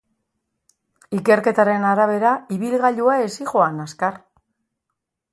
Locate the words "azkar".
3.85-4.17